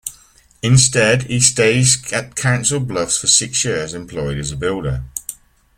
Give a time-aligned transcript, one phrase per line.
[0.63, 5.03] Instead, he stayed at Council Bluffs for six years employed as a builder.